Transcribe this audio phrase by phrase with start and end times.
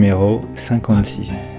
[0.00, 1.52] numéro 56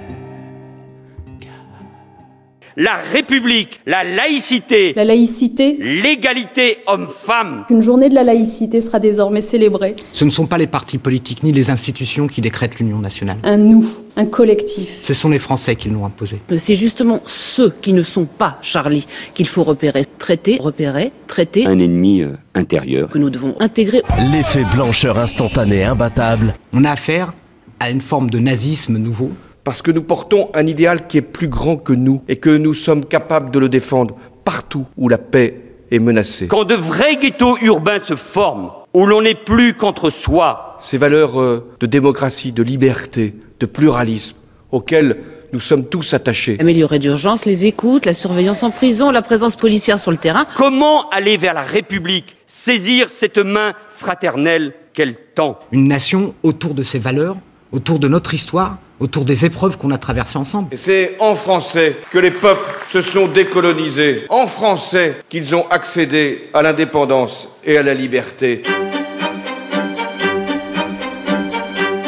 [2.78, 7.66] la République, la laïcité, la laïcité, l'égalité homme-femme.
[7.70, 9.98] Une journée de la laïcité sera désormais célébrée.
[10.14, 13.38] Ce ne sont pas les partis politiques ni les institutions qui décrètent l'union nationale.
[13.44, 13.86] Un nous,
[14.16, 15.00] un collectif.
[15.02, 16.40] Ce sont les Français qui l'ont imposé.
[16.58, 21.68] C'est justement ceux qui ne sont pas Charlie qu'il faut repérer, traiter, repérer, traiter.
[21.68, 23.10] Un ennemi euh, intérieur.
[23.10, 24.02] Que nous devons intégrer.
[24.32, 26.56] L'effet blancheur instantané imbattable.
[26.72, 27.34] On a affaire
[27.82, 29.32] à une forme de nazisme nouveau
[29.64, 32.76] parce que nous portons un idéal qui est plus grand que nous et que nous
[32.76, 34.16] sommes capables de le défendre
[34.46, 36.48] partout où la paix est menacée.
[36.48, 40.78] Quand de vrais ghettos urbains se forment, où l'on n'est plus qu'entre soi.
[40.80, 44.36] Ces valeurs euh, de démocratie, de liberté, de pluralisme,
[44.72, 45.18] auxquelles
[45.52, 46.58] nous sommes tous attachés.
[46.60, 50.46] Améliorer d'urgence les écoutes, la surveillance en prison, la présence policière sur le terrain.
[50.56, 55.58] Comment aller vers la République, saisir cette main fraternelle qu'elle tend?
[55.72, 57.38] Une nation autour de ses valeurs,
[57.72, 60.70] autour de notre histoire, autour des épreuves qu'on a traversées ensemble.
[60.78, 66.62] C'est en français que les peuples se sont décolonisés, en français qu'ils ont accédé à
[66.62, 68.64] l'indépendance et à la liberté.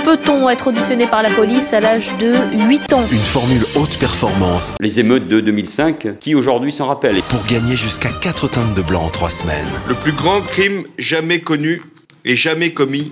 [0.04, 2.36] Peut-on être auditionné par la police à l'âge de
[2.68, 3.06] 8 ans?
[3.12, 4.74] Une formule haute performance.
[4.80, 7.22] Les émeutes de 2005, qui aujourd'hui s'en rappellent?
[7.30, 9.70] Pour gagner jusqu'à 4 tonnes de blanc en 3 semaines.
[9.88, 11.82] Le plus grand crime jamais connu
[12.26, 13.12] et jamais commis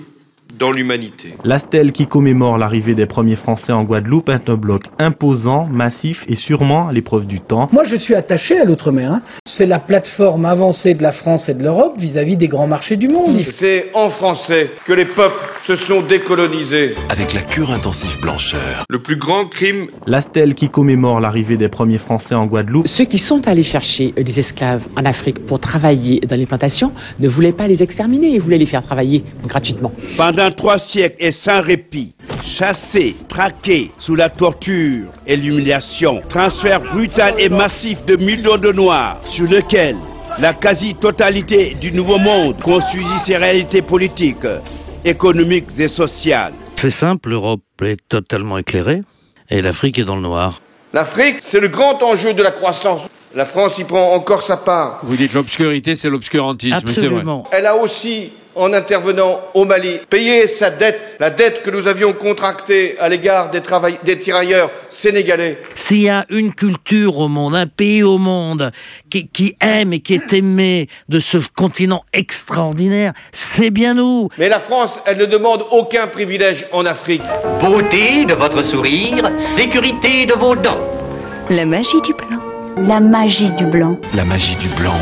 [0.62, 1.34] dans l'humanité.
[1.44, 6.24] La stèle qui commémore l'arrivée des premiers Français en Guadeloupe est un bloc imposant, massif
[6.28, 7.68] et sûrement à l'épreuve du temps.
[7.72, 9.12] Moi, je suis attaché à l'outre-mer.
[9.12, 9.22] Hein.
[9.44, 13.10] C'est la plateforme avancée de la France et de l'Europe vis-à-vis des grands marchés du
[13.10, 13.42] monde.
[13.50, 16.94] C'est en français que les peuples se sont décolonisés.
[17.10, 18.86] Avec la cure intensive blancheur.
[18.88, 19.88] Le plus grand crime.
[20.06, 22.88] La stèle qui commémore l'arrivée des premiers Français en Guadeloupe.
[22.88, 27.28] Ceux qui sont allés chercher des esclaves en Afrique pour travailler dans les plantations ne
[27.28, 29.92] voulaient pas les exterminer, ils voulaient les faire travailler gratuitement.
[30.18, 37.34] Pendant trois siècles et sans répit, chassés, traqués sous la torture et l'humiliation, transfert brutal
[37.40, 39.96] et massif de millions de Noirs sur lequel
[40.40, 44.48] la quasi-totalité du Nouveau Monde construisit ses réalités politiques,
[45.04, 46.54] économiques et sociales.
[46.76, 49.02] C'est simple, l'Europe est totalement éclairée
[49.50, 50.62] et l'Afrique est dans le noir.
[50.94, 53.02] L'Afrique, c'est le grand enjeu de la croissance.
[53.34, 55.00] La France y prend encore sa part.
[55.04, 57.24] Vous dites l'obscurité, c'est l'obscurantisme, c'est vrai.
[57.52, 62.12] Elle a aussi en intervenant au Mali, payer sa dette, la dette que nous avions
[62.12, 63.62] contractée à l'égard des,
[64.04, 65.58] des tirailleurs sénégalais.
[65.76, 68.72] S'il y a une culture au monde, un pays au monde
[69.10, 74.28] qui, qui aime et qui est aimé de ce continent extraordinaire, c'est bien nous.
[74.38, 77.24] Mais la France, elle ne demande aucun privilège en Afrique.
[77.62, 80.80] Beauté de votre sourire, sécurité de vos dents.
[81.50, 82.41] La magie du blanc.
[82.78, 83.98] La magie du blanc.
[84.16, 84.96] La magie du blanc.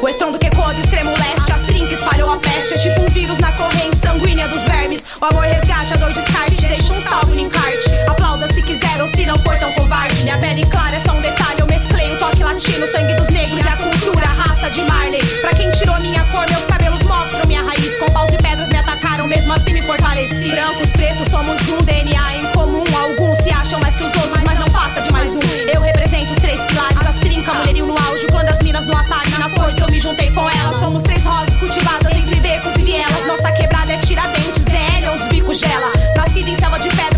[0.00, 2.74] O estrondo que ecoa do extremo leste, as trinques espalhou a peste.
[2.74, 5.16] É tipo um vírus na corrente sanguínea dos vermes.
[5.20, 7.90] O amor resgate, a dor descarte, deixa um salve no encarte.
[8.06, 8.17] Aplauda
[9.00, 10.22] ou se não for tão covarde.
[10.22, 13.64] Minha pele clara é só um detalhe, eu mesclei o toque latino, sangue dos negros
[13.64, 15.22] e a cultura rasta de Marley.
[15.40, 17.96] Pra quem tirou minha cor, meus cabelos mostram minha raiz.
[17.96, 20.50] Com paus e pedras me atacaram, mesmo assim me fortaleci.
[20.50, 22.84] Brancos, pretos, somos um DNA em comum.
[22.96, 25.40] Alguns se acham mais que os outros, mas não passa de mais um.
[25.72, 28.96] Eu represento os três pilares, as trincas, mulherio no auge, o clã das minas no
[28.96, 29.38] ataque.
[29.38, 30.76] Na força eu me juntei com elas.
[30.76, 33.26] Somos três rosas cultivadas entre becos e vielas.
[33.26, 35.92] Nossa quebrada é tiradentes, é onde os bicos gela.
[36.16, 37.17] Nascida em selva de pedra,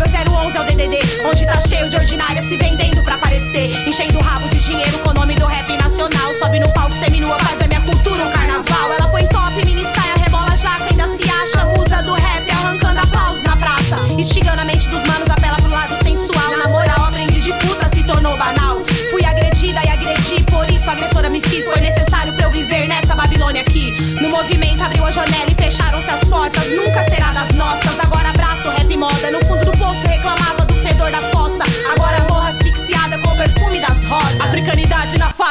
[0.81, 0.97] DDD.
[1.25, 3.87] Onde tá cheio de ordinária se vendendo pra aparecer.
[3.87, 6.33] Enchendo o rabo de dinheiro com o nome do rap nacional.
[6.35, 8.93] Sobe no palco seminua, faz da minha cultura um carnaval.
[8.97, 11.65] Ela põe top, mini saia, rebola jaca, ainda se acha.
[11.65, 13.97] Musa do rap, arrancando aplausos na praça.
[14.17, 16.57] Instigando a mente dos manos, apela pro lado sensual.
[16.57, 18.81] Na moral, aprendiz de puta se tornou banal.
[19.11, 21.65] Fui agredida e agredi, por isso agressora me fiz.
[21.65, 23.91] Foi necessário pra eu viver nessa Babilônia aqui.
[24.21, 26.67] No movimento abriu a janela e fecharam-se as portas.
[26.69, 27.50] Nunca será das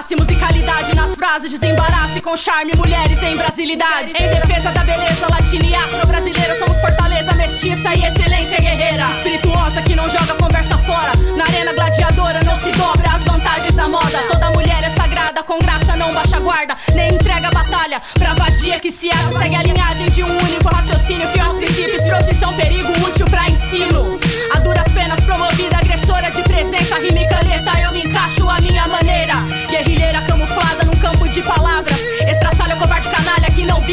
[0.01, 1.51] Face, musicalidade nas frases.
[1.51, 4.13] Desembarace com charme, mulheres em brasilidade.
[4.19, 6.59] Em defesa da beleza latina e afro-brasileira.
[6.59, 9.05] Somos fortaleza mestiça e excelência guerreira.
[9.17, 11.13] Espirituosa que não joga conversa fora.
[11.37, 14.19] Na arena gladiadora não se dobra as vantagens da moda.
[14.31, 16.77] Toda mulher é sagrada, com graça não baixa guarda.
[16.95, 19.33] Nem entrega a batalha pra vadia que se acha.
[19.39, 21.29] Segue a linhagem de um único raciocínio.
[21.29, 24.19] Fiel aos princípios, profissão, perigo útil pra ensino.
[24.55, 25.20] A duras penas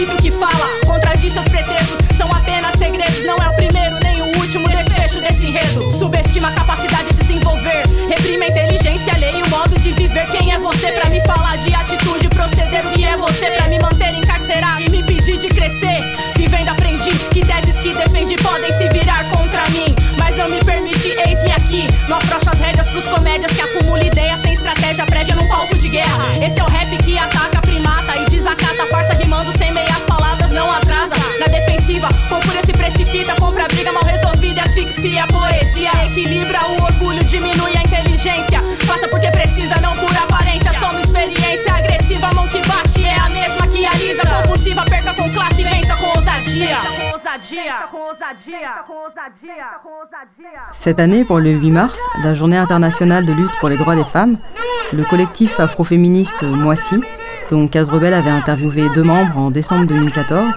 [0.05, 0.67] o que fala.
[0.85, 3.25] Contradiz seus pretextos, são apenas segredos.
[3.25, 5.91] Não é o primeiro nem o último desfecho desse enredo.
[5.91, 7.83] Subestima a capacidade de desenvolver.
[8.07, 10.27] Reprime a inteligência alheia e o modo de viver.
[10.27, 12.85] Quem é você pra me falar de atitude, proceder?
[12.85, 15.99] O que é você pra me manter encarcerado e me impedir de crescer?
[16.35, 19.95] Vivendo aprendi que teses que defendi podem se virar contra mim.
[20.17, 21.87] Mas não me permite, eis-me aqui.
[22.07, 25.89] Não afrouxo as rédeas pros comédias que acumulam ideias sem estratégia prévia num palco de
[25.89, 26.45] guerra.
[26.45, 27.46] Esse é o rap que ataca,
[50.71, 54.03] Cette année, pour le 8 mars, la journée internationale de lutte pour les droits des
[54.03, 54.37] femmes,
[54.93, 57.01] le collectif afroféministe Moissy,
[57.49, 60.55] dont Case Rebelle avait interviewé deux membres en décembre 2014,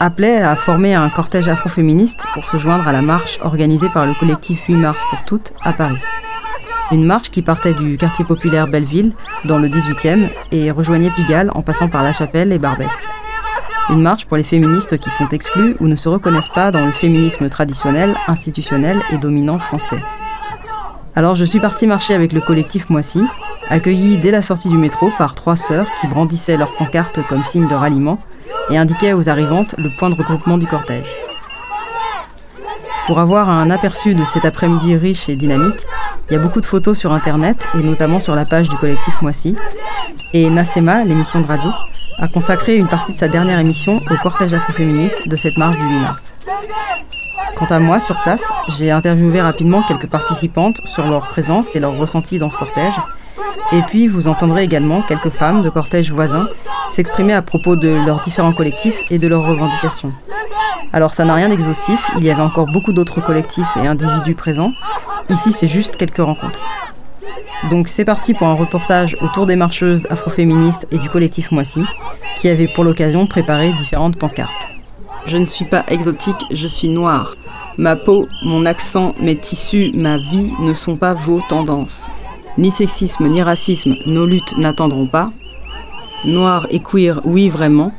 [0.00, 4.14] appelait à former un cortège afroféministe pour se joindre à la marche organisée par le
[4.14, 6.00] collectif 8 mars pour toutes à Paris.
[6.92, 9.12] Une marche qui partait du quartier populaire Belleville,
[9.44, 13.06] dans le 18e, et rejoignait Pigalle en passant par La Chapelle et Barbès.
[13.90, 16.92] Une marche pour les féministes qui sont exclues ou ne se reconnaissent pas dans le
[16.92, 20.02] féminisme traditionnel, institutionnel et dominant français.
[21.14, 23.24] Alors je suis partie marcher avec le collectif Moissy,
[23.68, 27.68] accueilli dès la sortie du métro par trois sœurs qui brandissaient leurs pancartes comme signe
[27.68, 28.18] de ralliement
[28.70, 31.06] et indiquaient aux arrivantes le point de regroupement du cortège.
[33.06, 35.84] Pour avoir un aperçu de cet après-midi riche et dynamique,
[36.30, 39.20] il y a beaucoup de photos sur internet et notamment sur la page du collectif
[39.20, 39.56] Moissy.
[40.32, 41.70] Et Nassema, l'émission de radio,
[42.18, 45.84] a consacré une partie de sa dernière émission au cortège afroféministe de cette marche du
[45.84, 46.32] 8 mars.
[47.56, 51.96] Quant à moi, sur place, j'ai interviewé rapidement quelques participantes sur leur présence et leur
[51.96, 52.94] ressenti dans ce cortège.
[53.72, 56.48] Et puis, vous entendrez également quelques femmes de cortèges voisins
[56.90, 60.12] s'exprimer à propos de leurs différents collectifs et de leurs revendications.
[60.92, 64.72] Alors, ça n'a rien d'exhaustif, il y avait encore beaucoup d'autres collectifs et individus présents.
[65.28, 66.60] Ici, c'est juste quelques rencontres.
[67.70, 71.84] Donc c'est parti pour un reportage autour des marcheuses afroféministes et du collectif Moissy,
[72.36, 74.68] qui avait pour l'occasion préparé différentes pancartes.
[75.26, 77.34] Je ne suis pas exotique, je suis noire.
[77.78, 82.08] Ma peau, mon accent, mes tissus, ma vie ne sont pas vos tendances.
[82.56, 85.32] Ni sexisme ni racisme, nos luttes n'attendront pas.
[86.24, 87.92] Noir et queer, oui vraiment.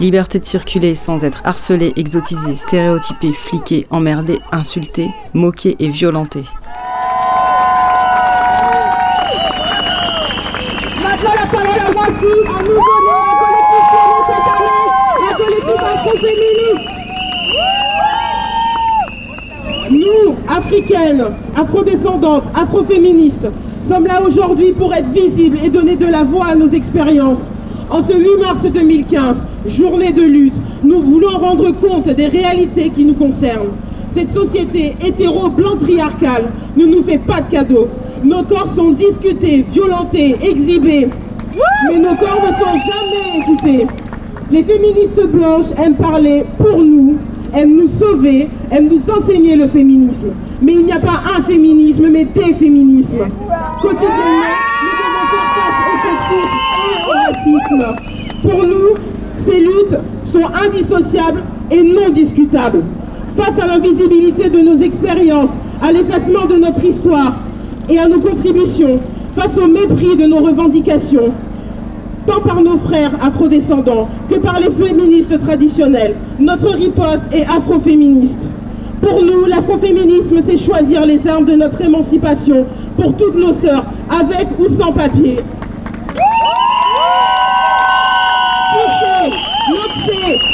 [0.00, 6.44] Liberté de circuler sans être harcelé, exotisé, stéréotypé, fliqué, emmerdé, insulté, moqué et violenté.
[11.02, 13.84] Maintenant la parole à Moissy, à nous donner un collectif
[14.28, 14.86] cette année,
[15.78, 16.07] un
[19.90, 23.46] Nous, africaines, afrodescendantes, afroféministes,
[23.86, 27.42] sommes là aujourd'hui pour être visibles et donner de la voix à nos expériences.
[27.88, 29.36] En ce 8 mars 2015,
[29.68, 33.70] journée de lutte, nous voulons rendre compte des réalités qui nous concernent.
[34.12, 37.86] Cette société hétéro-blanc-triarcale ne nous fait pas de cadeaux.
[38.24, 41.10] Nos corps sont discutés, violentés, exhibés.
[41.88, 43.86] Mais nos corps ne sont jamais écoutés.
[44.50, 47.16] Les féministes blanches aiment parler pour nous,
[47.54, 50.28] aiment nous sauver, aiment nous enseigner le féminisme.
[50.62, 53.26] Mais il n'y a pas un féminisme, mais des féminismes.
[53.82, 57.84] Quotidiennement, nous devons faire face au sexisme et au racisme.
[58.42, 58.94] Pour nous,
[59.44, 62.84] ces luttes sont indissociables et non discutables.
[63.36, 65.50] Face à l'invisibilité de nos expériences,
[65.82, 67.34] à l'effacement de notre histoire
[67.90, 68.98] et à nos contributions,
[69.36, 71.32] face au mépris de nos revendications,
[72.28, 78.40] tant par nos frères afrodescendants que par les féministes traditionnels, notre riposte est afroféministe.
[79.00, 82.66] Pour nous, l'afroféminisme, c'est choisir les armes de notre émancipation
[82.96, 85.38] pour toutes nos sœurs, avec ou sans papier.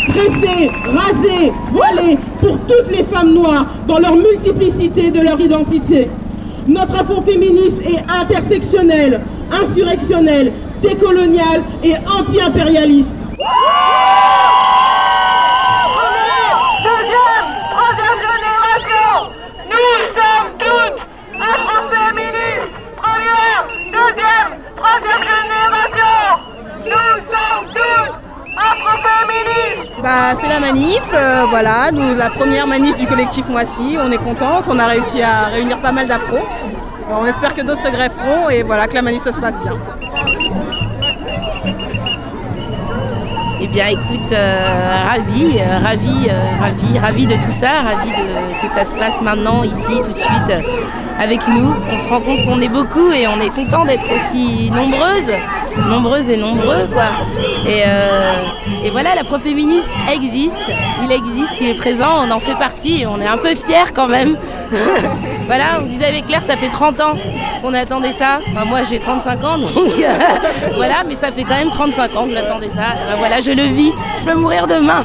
[0.08, 6.08] Tresser, raser, voiler pour toutes les femmes noires dans leur multiplicité de leur identité.
[6.68, 10.52] Notre afroféminisme est intersectionnel, insurrectionnel,
[10.88, 13.16] décolonial et anti-impérialiste.
[16.82, 19.08] Deuxième, troisième génération,
[19.72, 20.98] nous sommes toutes
[21.40, 22.78] afro-féministes.
[23.02, 23.60] Première,
[23.98, 26.16] deuxième, troisième génération,
[26.84, 28.14] nous sommes toutes
[28.56, 30.02] afro-féministes.
[30.02, 34.18] Bah, c'est la manif, euh, voilà, nous, la première manif du collectif Moissy, on est
[34.18, 36.38] contente, on a réussi à réunir pas mal d'afro.
[37.10, 39.72] On espère que d'autres se grefferont et voilà, que la manif se passe bien.
[43.74, 48.72] Bien, écoute, euh, ravi, euh, ravi, euh, ravi, ravi de tout ça, ravi de, que
[48.72, 50.64] ça se passe maintenant, ici, tout de suite,
[51.18, 51.74] avec nous.
[51.92, 55.32] On se rend compte qu'on est beaucoup et on est content d'être aussi nombreuses,
[55.88, 57.10] nombreuses et nombreux, quoi.
[57.66, 57.82] Et,
[58.86, 63.20] et voilà, l'afroféministe existe, il existe, il est présent, on en fait partie et on
[63.20, 64.36] est un peu fiers quand même.
[65.46, 67.16] voilà, on disait avec Claire, ça fait 30 ans
[67.62, 68.40] qu'on attendait ça.
[68.50, 70.14] Enfin, moi, j'ai 35 ans, donc euh,
[70.76, 72.94] voilà, mais ça fait quand même 35 ans que j'attendais ça.
[72.94, 73.92] Et ben voilà, je le vis.
[74.20, 75.04] Je peux mourir demain.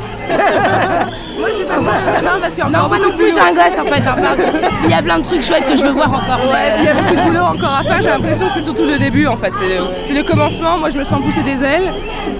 [1.39, 3.53] Moi, je vais pas demain parce a Non, moi non beaucoup plus, de j'ai un
[3.53, 4.07] gosse en fait.
[4.07, 4.43] hein, pardon.
[4.83, 6.51] Il y a plein de trucs chouettes que je veux voir encore.
[6.51, 8.01] Ouais, il y a euh, beaucoup de boulot encore à faire.
[8.01, 9.53] J'ai l'impression que c'est surtout le début en fait.
[9.53, 10.77] C'est c'est le commencement.
[10.77, 11.91] Moi, je me sens pousser des ailes.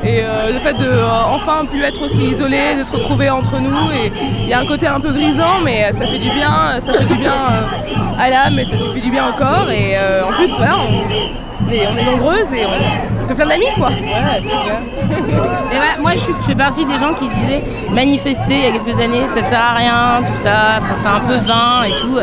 [0.04, 3.60] Et euh, le fait de euh, enfin plus être aussi isolé, de se retrouver entre
[3.60, 3.92] nous.
[3.92, 4.12] Et
[4.44, 6.80] il y a un côté un peu grisant, mais ça fait du bien.
[6.82, 9.70] Ça fait du bien euh, à l'âme et ça fait du bien au corps.
[9.72, 13.48] Et euh, en plus, voilà, on, on est, on est nombreuses et on, fait plein
[13.48, 13.90] d'amis quoi.
[13.92, 18.72] Et voilà, moi je, suis- fais partie des gens qui disaient manifester il y a
[18.72, 19.94] quelques années, ça sert à rien,
[20.28, 22.18] tout ça, c'est un peu vain et tout.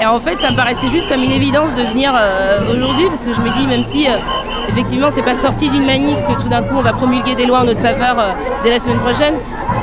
[0.00, 3.24] Et en fait, ça me paraissait juste comme une évidence de venir euh, aujourd'hui parce
[3.24, 4.12] que je me dis, même si euh,
[4.68, 7.60] effectivement c'est pas sorti d'une manif que tout d'un coup on va promulguer des lois
[7.60, 8.30] en notre faveur euh,
[8.64, 9.34] dès la semaine prochaine,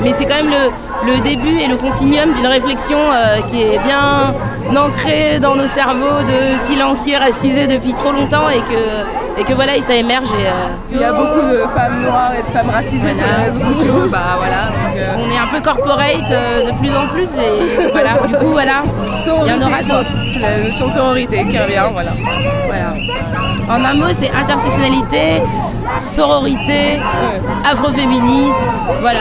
[0.02, 0.72] mais c'est quand même le,
[1.06, 4.34] le début et le continuum d'une réflexion euh, qui est bien
[4.76, 9.80] ancrée dans nos cerveaux de silencieux racisés depuis trop longtemps et que, et que voilà,
[9.82, 10.28] ça émerge.
[10.40, 13.46] Et, euh, Il y a beaucoup de femmes noires et de femmes racisées sur les
[13.46, 14.08] réseaux sociaux.
[14.10, 14.68] Bah voilà.
[14.68, 18.52] donc, euh, On est un peu corporate de plus en plus et voilà, du coup
[18.52, 18.84] voilà,
[19.26, 20.14] il y en aura d'autres.
[20.34, 22.12] C'est la notion sororité qui revient, voilà.
[22.66, 22.94] Voilà.
[23.70, 25.42] En un mot, c'est intersectionnalité,
[26.00, 27.00] sororité,
[27.70, 28.54] afroféminisme,
[29.02, 29.20] voilà.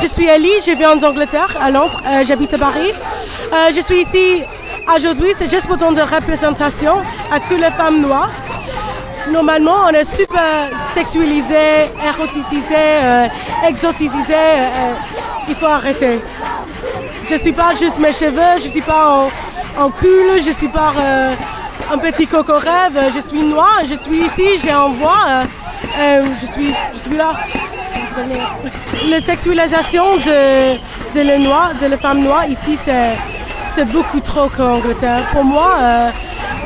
[0.00, 2.90] Je suis Ellie, je viens d'Angleterre, à Londres, Euh, j'habite à Paris.
[3.52, 4.42] Euh, je suis ici
[4.94, 6.94] aujourd'hui, c'est juste pour donner de représentation
[7.32, 8.30] à toutes les femmes noires.
[9.30, 13.26] Normalement, on est super sexualisé, éroticisé, euh,
[13.64, 14.94] euh,
[15.48, 16.20] il faut arrêter.
[17.28, 19.28] Je ne suis pas juste mes cheveux, je ne suis pas
[19.78, 20.92] en, en cul, je ne suis pas
[21.92, 22.98] un petit coco rêve.
[23.14, 25.24] Je suis noire, je suis ici, j'ai un voix.
[25.28, 25.44] euh,
[25.98, 27.34] euh, je, suis, je suis là.
[29.08, 30.76] La sexualisation de,
[31.14, 35.22] de les noirs, de les femmes noires ici, c'est, beaucoup trop qu'en Angleterre.
[35.32, 36.10] Pour moi, euh,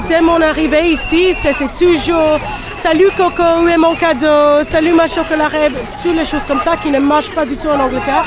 [0.09, 2.38] dès mon arrivée ici, c'est, toujours
[2.78, 6.76] salut Coco, où est mon cadeau, salut ma chocolat rêve, toutes les choses comme ça
[6.76, 8.26] qui ne marchent pas du tout en Angleterre.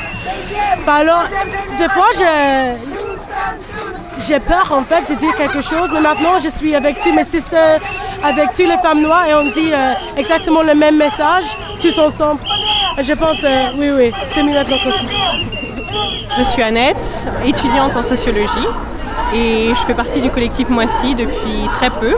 [0.85, 1.25] Bah alors,
[1.77, 2.75] des fois, j'ai,
[4.29, 7.23] j'ai peur en fait de dire quelque chose, mais maintenant je suis avec tous mes
[7.23, 7.79] sisters,
[8.23, 11.45] avec toutes les femmes noires et on dit euh, exactement le même message,
[11.81, 12.39] tous ensemble.
[13.01, 15.05] Je pense, euh, oui, oui, c'est mieux maintenant aussi.
[16.37, 18.67] Je suis Annette, étudiante en sociologie
[19.33, 22.15] et je fais partie du collectif Moissy depuis très peu.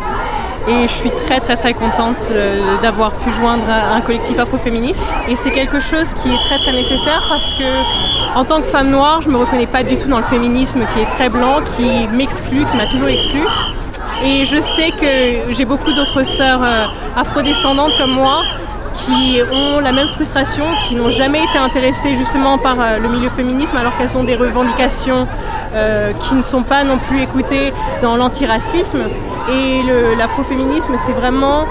[0.68, 5.02] Et je suis très très très contente euh, d'avoir pu joindre un collectif afroféministe.
[5.28, 8.90] Et c'est quelque chose qui est très très nécessaire parce que en tant que femme
[8.90, 12.08] noire, je me reconnais pas du tout dans le féminisme qui est très blanc, qui
[12.10, 13.48] m'exclut, qui m'a toujours exclue.
[14.24, 16.86] Et je sais que j'ai beaucoup d'autres sœurs euh,
[17.18, 18.44] afrodescendantes comme moi
[19.06, 23.30] qui ont la même frustration, qui n'ont jamais été intéressées justement par euh, le milieu
[23.30, 25.28] féminisme alors qu'elles ont des revendications
[25.74, 29.04] euh, qui ne sont pas non plus écoutées dans l'antiracisme.
[29.50, 29.82] Et
[30.18, 31.66] l'afroféminisme, c'est vraiment,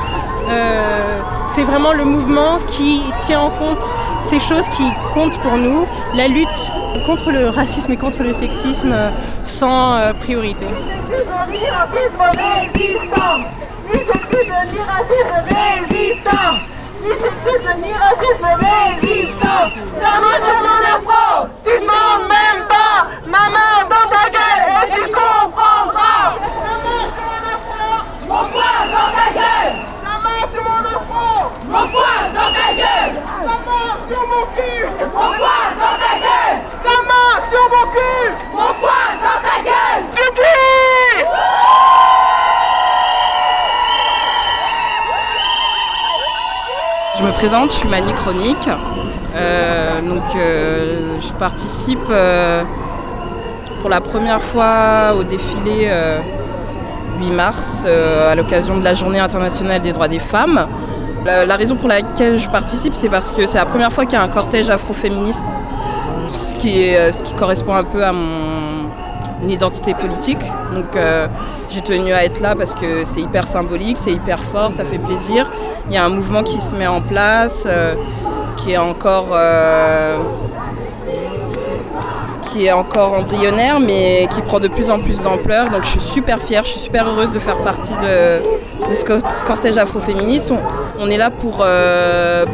[0.48, 1.18] euh,
[1.54, 3.84] c'est vraiment le mouvement qui tient en compte
[4.22, 6.48] ces choses qui comptent pour nous, la lutte
[7.04, 9.10] contre le racisme et contre le sexisme euh,
[9.44, 10.66] sans priorité.
[20.00, 25.02] Maman sur mon afro, tu demandes même pas Ma main dans ta gueule et tu
[25.12, 26.36] comprendras
[28.28, 31.28] Mon poing dans ta gueule La main sur mon afro
[31.66, 33.14] Mon poing dans ta gueule
[33.46, 34.80] La main sur mon cul
[35.14, 40.79] Mon poing dans ta gueule La main sur mon cul Mon poing dans ta gueule
[47.20, 48.66] Je me présente, je suis Mani Chronique.
[49.36, 52.62] Euh, donc, euh, je participe euh,
[53.82, 56.20] pour la première fois au défilé euh,
[57.18, 60.66] 8 mars à l'occasion de la Journée internationale des droits des femmes.
[61.26, 64.16] La, raison pour laquelle je participe, c'est parce que c'est la première fois qu'il y
[64.16, 65.44] a un cortège afroféministe,
[66.26, 68.49] ce ce qui correspond un peu à mon
[69.48, 70.40] identité politique.
[70.74, 71.26] Donc euh,
[71.68, 74.98] j'ai tenu à être là parce que c'est hyper symbolique, c'est hyper fort, ça fait
[74.98, 75.48] plaisir.
[75.88, 77.94] Il y a un mouvement qui se met en place, euh,
[78.56, 80.18] qui est encore euh,
[82.46, 85.70] qui est encore embryonnaire mais qui prend de plus en plus d'ampleur.
[85.70, 89.26] Donc je suis super fière, je suis super heureuse de faire partie de, ce co-
[89.46, 90.50] cortège afroféministe.
[90.50, 90.58] On,
[90.98, 91.64] on est là pour,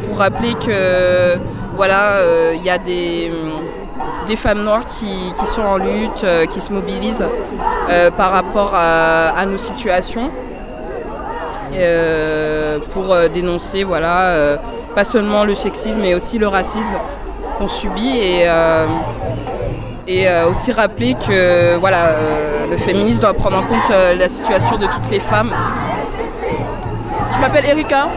[0.02, 1.38] pour rappeler que
[1.76, 2.20] voilà,
[2.54, 3.32] il y a des,
[4.26, 7.24] des femmes noires qui, sont en lutte, euh, qui se mobilisent
[7.88, 10.30] euh, par rapport à, nos situations.
[11.74, 14.58] euh, pour dénoncer voilà,
[14.94, 16.92] pas seulement le sexisme mais aussi le racisme
[17.58, 18.46] qu'on subit et,
[20.08, 22.16] et aussi rappeler que voilà,
[22.70, 25.52] le féminisme doit prendre en compte la situation de toutes les femmes.
[27.32, 28.08] Je m'appelle Erika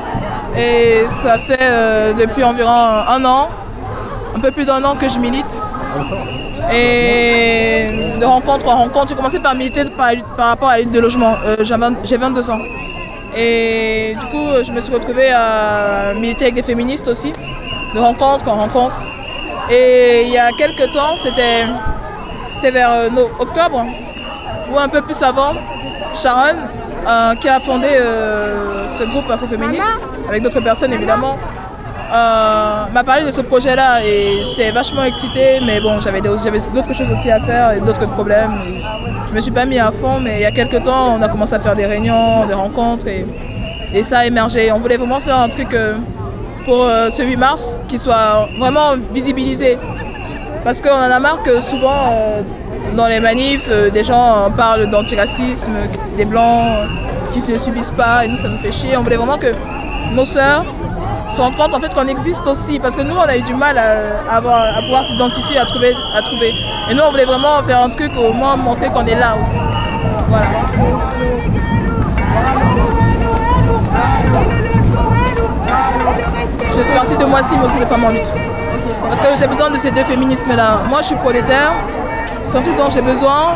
[0.58, 3.50] et ça fait depuis environ un an,
[4.36, 5.62] un peu plus d'un an que je milite.
[6.72, 10.92] Et de rencontre en rencontre, j'ai commencé par militer par, par rapport à la lutte
[10.92, 11.36] de logement.
[11.46, 12.60] Euh, j'ai 20 J'ai 22 ans.
[13.36, 17.32] Et du coup, je me suis retrouvée à militer avec des féministes aussi,
[17.94, 19.00] de rencontre en rencontre.
[19.72, 21.66] Et il y a quelques temps, c'était
[22.52, 23.86] c'était vers euh, no- octobre,
[24.72, 25.54] ou un peu plus avant,
[26.14, 26.58] Sharon,
[27.08, 31.38] euh, qui a fondé euh, ce groupe afroféministe, avec d'autres personnes évidemment,
[32.12, 37.12] euh, m'a parlé de ce projet-là et j'étais vachement excitée, mais bon, j'avais d'autres choses
[37.12, 38.54] aussi à faire et d'autres problèmes.
[38.68, 38.82] Et
[39.30, 41.30] je me suis pas mis à fond, mais il y a quelques temps, on a
[41.30, 43.26] commencé à faire des réunions, des rencontres et,
[43.94, 44.72] et ça a émergé.
[44.72, 45.98] On voulait vraiment faire un truc euh,
[46.66, 49.78] pour euh, ce 8 mars qui soit vraiment visibilisé.
[50.64, 52.12] Parce qu'on en a marre que souvent,
[52.96, 55.72] dans les manifs, des gens parlent d'antiracisme,
[56.18, 56.90] des blancs
[57.34, 58.98] qui ne subissent pas, et nous, ça nous fait chier.
[58.98, 59.54] On voulait vraiment que
[60.14, 60.66] nos sœurs
[61.32, 62.80] se rendent compte en fait qu'on existe aussi.
[62.80, 65.94] Parce que nous, on a eu du mal à, avoir, à pouvoir s'identifier, à trouver,
[66.16, 66.54] à trouver.
[66.90, 69.60] Et nous, on voulait vraiment faire un truc, au moins montrer qu'on est là aussi.
[70.28, 70.48] Voilà.
[76.72, 78.34] Je fais partie de moi aussi, mais aussi de femmes en lutte.
[79.02, 80.80] Parce que j'ai besoin de ces deux féminismes-là.
[80.90, 81.72] Moi, je suis prolétaire,
[82.48, 83.56] c'est un truc dont j'ai besoin.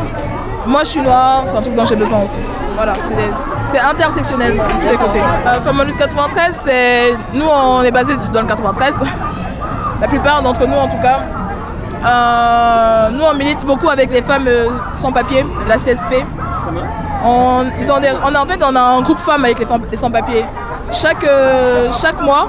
[0.66, 2.38] Moi, je suis noire, c'est un truc dont j'ai besoin aussi.
[2.74, 3.30] Voilà, c'est des-
[3.70, 5.20] c'est intersectionnel de tous les côtés.
[5.46, 9.02] Euh, Femmes en lutte 93, c'est nous, on est basé dans le 93.
[10.00, 11.20] La plupart d'entre nous, en tout cas.
[12.04, 16.24] Euh, nous, on milite beaucoup avec les femmes euh, sans papier, la CSP.
[17.24, 17.64] On,
[18.26, 20.44] on a, en fait, on a un groupe femmes avec les, femmes- les sans-papiers.
[20.92, 22.48] Chaque, euh, chaque mois,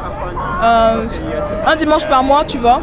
[0.62, 2.80] un dimanche par mois, tu vois,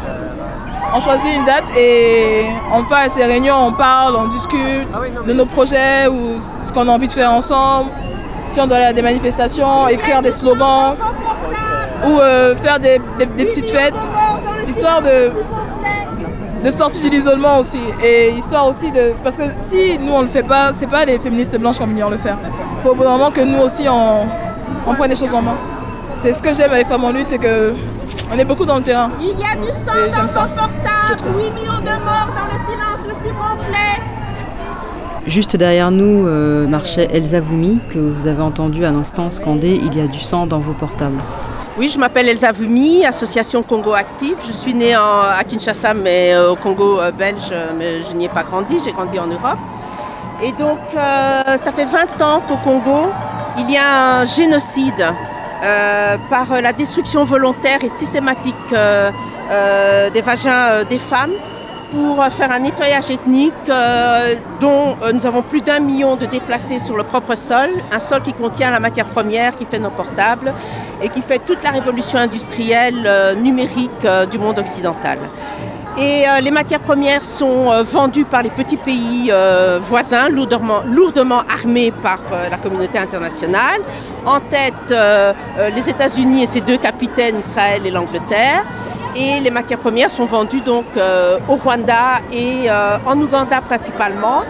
[0.95, 4.87] on choisit une date et on fait ces réunions, on parle, on discute
[5.27, 7.91] de nos projets ou ce qu'on a envie de faire ensemble.
[8.47, 10.95] Si on doit aller à des manifestations, écrire des slogans
[12.07, 14.07] ou euh, faire des, des- des petites fêtes,
[14.67, 15.31] histoire de,
[16.63, 17.81] de sortir de l'isolement aussi.
[18.03, 19.13] Et histoire aussi de.
[19.23, 22.09] Parce que si nous on le fait pas, c'est pas les féministes blanches qui vont
[22.09, 22.37] le faire.
[22.77, 24.27] Il faut vraiment que nous aussi on,
[24.85, 25.55] on prenne les choses en main.
[26.15, 27.73] C'est ce que j'aime avec Femmes en lutte, c'est que
[28.33, 29.09] on est beaucoup dans le terrain.
[29.19, 30.41] Il y a du sang dans j'aime ça.
[30.41, 33.92] vos portables, 8 millions de morts dans le silence le plus complet.
[35.27, 39.97] Juste derrière nous euh, marchait Elsa Voumi, que vous avez entendu à l'instant scander Il
[39.97, 41.17] y a du sang dans vos portables.
[41.77, 44.35] Oui, je m'appelle Elsa Vumi, association Congo Active.
[44.45, 48.29] Je suis née à Kinshasa, mais euh, au Congo euh, belge, mais je n'y ai
[48.29, 49.57] pas grandi, j'ai grandi en Europe.
[50.43, 53.07] Et donc, ça fait 20 ans qu'au Congo,
[53.57, 55.05] il y a un génocide
[56.29, 61.31] par la destruction volontaire et systématique des vagins des femmes
[61.93, 66.25] pour euh, faire un nettoyage ethnique euh, dont euh, nous avons plus d'un million de
[66.25, 69.91] déplacés sur le propre sol, un sol qui contient la matière première qui fait nos
[69.91, 70.53] portables
[71.01, 73.09] et qui fait toute la révolution industrielle
[73.41, 75.17] numérique du monde occidental.
[75.99, 79.31] Et les matières premières sont vendues par les petits pays
[79.81, 83.81] voisins, lourdement, lourdement armés par la communauté internationale.
[84.25, 84.95] En tête,
[85.75, 88.63] les États-Unis et ses deux capitaines, Israël et l'Angleterre.
[89.15, 94.41] Et les matières premières sont vendues donc euh, au Rwanda et euh, en Ouganda principalement.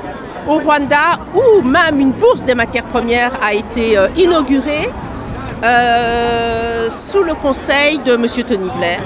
[0.48, 4.90] Au Rwanda, où même une bourse des matières premières a été euh, inaugurée
[6.92, 8.26] sous le conseil de M.
[8.46, 9.00] Tony Blair.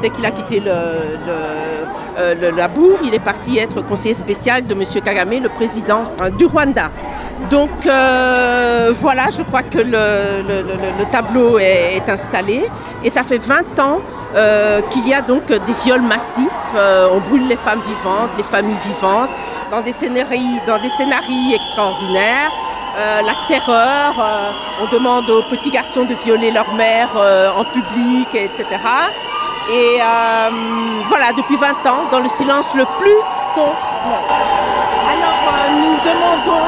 [0.00, 4.82] Dès qu'il a quitté la bourre, il est parti être conseiller spécial de M.
[5.04, 6.90] Kagame, le président euh, du Rwanda.
[7.50, 7.70] Donc
[9.00, 12.64] voilà, je crois que le, le- le- le tableau est installé.
[13.02, 14.00] Et ça fait 20 ans
[14.34, 16.50] euh, qu'il y a donc des viols massifs.
[16.74, 19.30] Euh, on brûle les femmes vivantes, les familles vivantes,
[19.70, 22.50] dans des scénarios extraordinaires.
[22.96, 24.12] Euh, la terreur,
[24.82, 27.10] on demande aux petits garçons de violer leur mère
[27.56, 28.66] en public, etc.
[29.70, 29.98] Et
[31.08, 33.18] voilà, depuis 20 ans, dans le silence le plus
[33.54, 33.76] complet.
[35.06, 36.66] Alors nous demandons,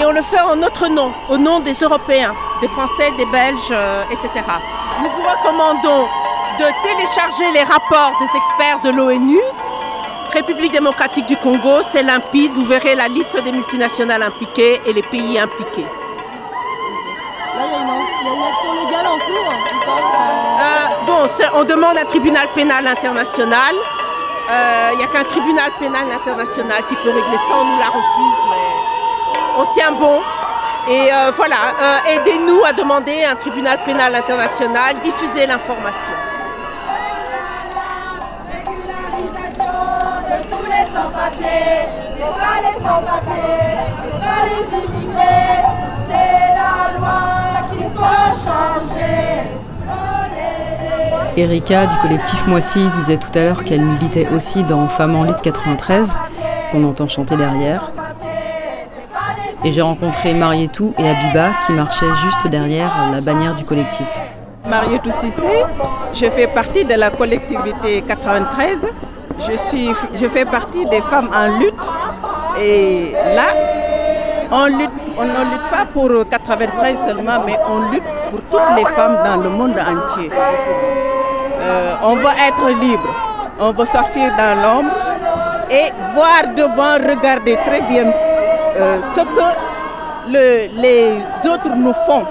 [0.00, 3.74] et on le fait en notre nom, au nom des Européens, des Français, des Belges,
[4.10, 4.30] etc.
[5.02, 6.08] Nous vous recommandons
[6.60, 9.40] de télécharger les rapports des experts de l'ONU.
[10.32, 15.02] République démocratique du Congo, c'est limpide, vous verrez la liste des multinationales impliquées et les
[15.02, 15.86] pays impliqués.
[17.56, 19.52] Là, il y, a une action légale en cours
[20.60, 23.74] Euh, bon, c'est- on demande un tribunal pénal international.
[24.50, 27.54] Euh, Il n'y a qu'un tribunal pénal international qui peut régler ça.
[27.60, 28.66] On nous la refuse, mais
[29.60, 30.20] on tient bon.
[30.88, 36.14] Et euh, voilà, euh, aidez-nous à demander un tribunal pénal international, diffuser l'information.
[41.50, 42.80] De tous les sans-papiers.
[42.80, 45.60] sans papiers, c'est pas les immigrés,
[46.08, 47.20] c'est la loi
[47.70, 49.20] qu'il faut changer.
[51.36, 55.40] Erika du collectif Moissy disait tout à l'heure qu'elle militait aussi dans Femmes en lutte
[55.42, 56.16] 93,
[56.72, 57.92] qu'on entend chanter derrière.
[59.64, 64.08] Et j'ai rencontré Marietou et Abiba qui marchaient juste derrière la bannière du collectif.
[64.68, 65.64] Marietou Sissé,
[66.12, 68.78] je fais partie de la collectivité 93.
[69.46, 71.88] Je, suis, je fais partie des femmes en lutte.
[72.60, 73.48] Et là,
[74.52, 78.84] on, lutte, on ne lutte pas pour 93 seulement, mais on lutte pour toutes les
[78.94, 80.30] femmes dans le monde entier.
[81.62, 83.08] Euh, on va être libre,
[83.60, 84.94] on va sortir dans l'ombre
[85.70, 88.04] et voir devant, regarder très bien
[88.76, 92.24] euh, ce que le- les autres nous font.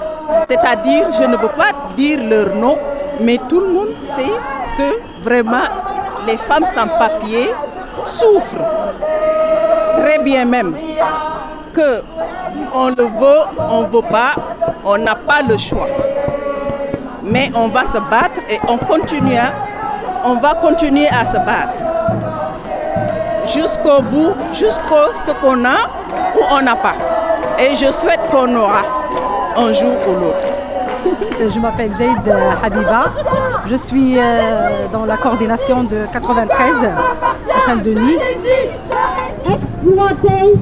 [0.48, 2.76] C'est-à-dire, je ne veux pas dire leur nom,
[3.20, 4.32] mais tout le monde sait
[4.76, 5.66] que vraiment
[6.30, 7.52] les femmes sans papier
[8.04, 8.64] souffrent.
[10.00, 10.74] Très bien même.
[11.72, 12.02] Que
[12.74, 14.32] on le veut, on ne veut pas,
[14.84, 15.86] on n'a pas le choix.
[17.22, 19.52] Mais on va se battre et on continue, à-
[20.24, 21.78] on va continuer à se battre.
[23.46, 25.78] Jusqu'au bout, jusqu'au ce qu'on a
[26.36, 26.94] ou on n'a pas.
[27.58, 28.82] Et je souhaite qu'on aura
[29.56, 30.46] un jour ou l'autre.
[31.40, 33.12] Je m'appelle Zaid Habiba.
[33.66, 38.16] Je suis euh, dans la coordination de 93 à Saint-Denis.
[39.48, 40.54] exploités,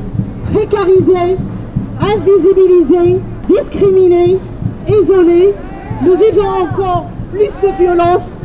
[0.52, 1.36] précarisés,
[2.00, 4.38] invisibilisés, discriminés,
[4.88, 5.54] isolés,
[6.02, 8.36] nous vivons encore plus de violence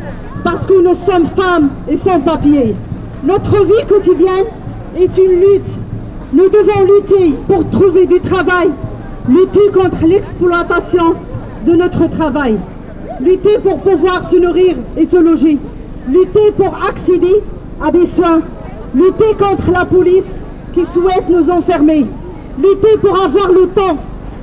[0.42, 2.74] parce que nous sommes femmes et sans papier.
[3.22, 4.46] Notre vie quotidienne
[4.98, 5.76] est une lutte.
[6.32, 8.70] Nous devons lutter pour trouver du travail,
[9.28, 11.14] lutter contre l'exploitation
[11.64, 12.56] de notre travail,
[13.20, 15.58] lutter pour pouvoir se nourrir et se loger,
[16.08, 17.42] lutter pour accéder
[17.82, 18.40] à des soins,
[18.94, 20.28] lutter contre la police
[20.74, 22.06] qui souhaite nous enfermer,
[22.58, 23.96] lutter pour avoir le temps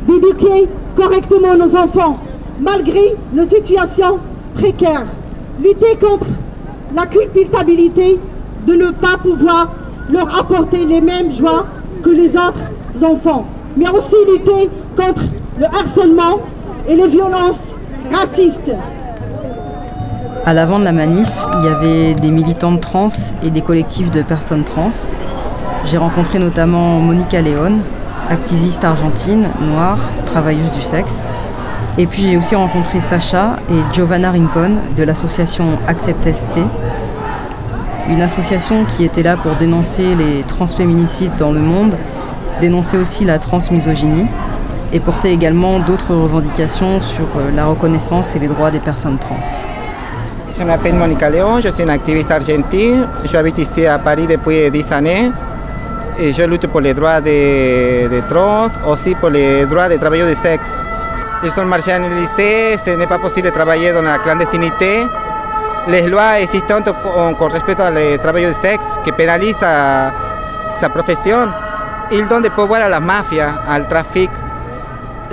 [0.08, 2.18] d'éduquer correctement nos enfants,
[2.60, 4.18] malgré nos situations
[4.56, 5.06] précaires,
[5.62, 6.28] lutter contre
[6.96, 8.20] la culpabilité
[8.66, 9.72] de ne pas pouvoir
[10.10, 11.66] leur apporter les mêmes joies
[12.04, 13.46] que les autres enfants,
[13.78, 15.22] mais aussi lutter contre
[15.60, 16.40] le harcèlement
[16.88, 17.70] et les violences
[18.12, 18.72] racistes.
[20.46, 23.10] À l'avant de la manif, il y avait des militantes trans
[23.44, 24.92] et des collectifs de personnes trans.
[25.86, 27.80] J'ai rencontré notamment Monica Leon,
[28.30, 31.14] activiste argentine, noire, travailleuse du sexe.
[31.98, 36.60] Et puis j'ai aussi rencontré Sacha et Giovanna Rincon de l'association Accept ST,
[38.10, 41.94] une association qui était là pour dénoncer les transféminicides dans le monde,
[42.62, 44.26] dénoncer aussi la transmisogynie
[44.94, 49.42] et porter également d'autres revendications sur euh, la reconnaissance et les droits des personnes trans.
[50.58, 53.08] Je m'appelle Monica Léon, je suis une activiste argentine.
[53.24, 55.32] Je habite ici à Paris depuis 10 années.
[56.20, 60.36] Et je lutte pour les droits des, trans, aussi pour les droits des travailleurs du
[60.36, 60.88] sexe.
[61.44, 65.08] Ils sont marginalisés, ce n'est pas possible de travailler dans la clandestinité.
[65.88, 70.14] Les lois existantes con, respecto al trabajo de sexo que penaliza
[70.72, 71.52] esa profesión,
[72.12, 74.41] ils donnent des pouvoirs à la mafia, al tráfico.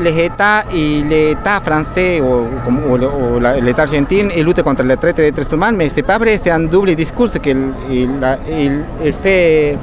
[0.01, 2.47] L'État y l'État français o,
[2.89, 6.19] o, o l'État argentin il lutte contre la traite des êtres humains, mais c'est pas
[6.19, 8.11] vrai, c'est un double discours qu'il il,
[8.49, 9.77] il, il fait,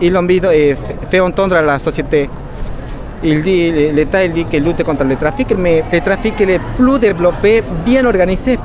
[0.00, 0.74] il envie, eh,
[1.08, 2.28] fait entendre à la société.
[3.22, 6.98] Il dit, l'État il dit qu'il lutte contre le trafic, mais le trafic est plus
[6.98, 8.58] développé, bien organisé.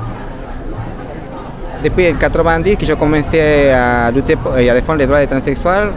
[1.84, 5.92] Depuis 90 que je commençais à lutter et à défendre les droits des transsexuels,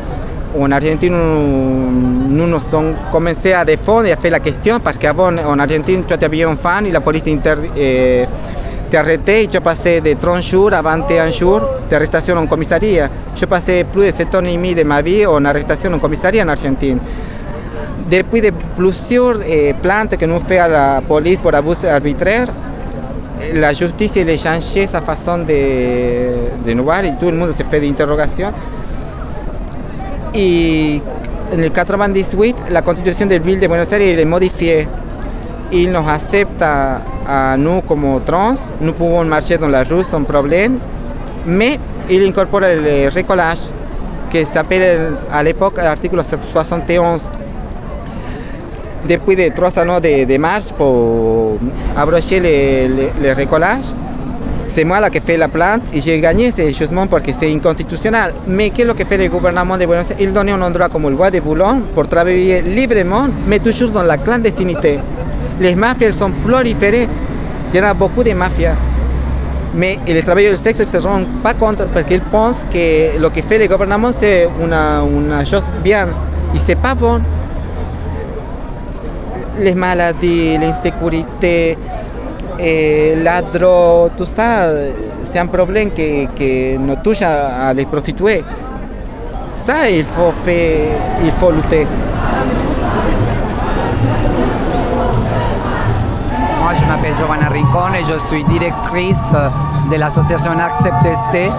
[0.59, 5.35] en Argentine, nous nous avons commencé à défendre et à faire la question parce qu'avant,
[5.35, 7.23] en Argentine, tu avais un fan et la police
[7.75, 8.25] eh,
[8.91, 13.09] t'arrêtait et tu passais de 30 jours à 21 jours d'arrestation en commissariat.
[13.35, 16.43] Je passais plus de 7 ans et demi de ma vie en arrestation en commissariat
[16.45, 16.99] en Argentine.
[18.09, 22.47] Depuis de plusieurs eh, plaintes que nous fait à la police pour abus arbitraire,
[23.53, 27.53] la justice elle a changé sa façon de, de nous voir et tout le monde
[27.57, 28.51] se fait des interrogations.
[30.33, 31.01] Y
[31.51, 34.87] en el 98 la constitución del Ville de Buenos Aires est modifiée.
[35.71, 40.77] Il nos accepte à nous comme trans, nous pouvons marcher dans la rue sans problème,
[41.45, 43.59] mais il incorpore le recollage
[44.31, 47.21] que s'appelle à l'époque l'article 71.
[49.07, 51.57] Depuis de trois années de, de marche pour
[51.97, 53.85] abrocher le, le, le recollage,
[54.73, 58.33] c'est moi qui fait la plainte et j'ai gagné ce jugement parce que c'est inconstitutionnel.
[58.47, 60.17] Mais qu'est-ce que fait le gouvernement de Buenos Aires?
[60.19, 64.01] Il donne un endroit comme le bois de Boulogne pour travailler librement, mais toujours dans
[64.01, 64.99] la clandestinité.
[65.59, 67.07] Les mafias sont proliférées.
[67.71, 68.73] Il y en a beaucoup de mafias.
[69.75, 73.27] Mais le travail du sexe ne se rend pas compte parce qu'ils pensent que ce
[73.27, 76.07] que fait le gouvernement c'est une, une chose bien.
[76.55, 77.21] Et c'est pas bon.
[79.59, 81.77] Les maladies, l'insécurité, et
[82.59, 84.67] la drogue, tout ça,
[85.23, 88.43] c'est un problème qui, nous touche à, les prostituées.
[89.53, 90.89] Ça, il faut, faire,
[91.23, 91.85] il faut lutter.
[96.61, 99.17] Moi, je m'appelle Giovanna Rincon et je suis directrice
[99.91, 101.51] de l'association AcceptC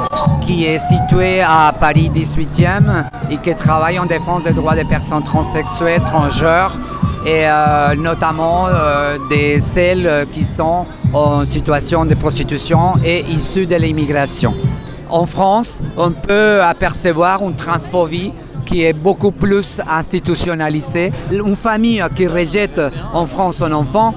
[0.47, 5.23] qui est située à Paris 18e et qui travaille en défense des droits des personnes
[5.23, 6.73] transsexuelles, transgenres
[7.25, 13.77] et euh, notamment euh, des celles qui sont en situation de prostitution et issues de
[13.77, 14.55] l'immigration.
[15.09, 18.33] En France, on peut apercevoir une transphobie
[18.65, 21.13] qui est beaucoup plus institutionnalisée.
[21.31, 22.81] Une famille qui rejette
[23.13, 24.15] en France son enfant,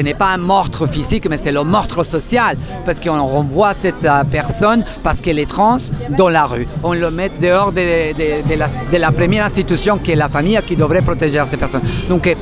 [0.00, 4.08] ce n'est pas un meurtre physique, mais c'est le meurtre social, parce qu'on renvoie cette
[4.30, 5.76] personne parce qu'elle est trans
[6.16, 6.66] dans la rue.
[6.82, 11.42] On le met dehors de, la, première institution qui est la famille qui devrait protéger
[11.50, 11.82] ces personnes.
[12.08, 12.34] Donc, euh,